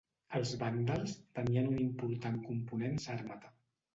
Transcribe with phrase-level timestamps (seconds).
[0.37, 3.53] Els vàndals tenien un important component sàrmata.